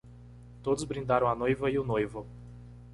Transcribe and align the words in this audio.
Todos 0.63 0.83
brindaram 0.83 1.27
a 1.27 1.35
noiva 1.35 1.69
e 1.69 1.77
o 1.77 1.83
noivo. 1.83 2.25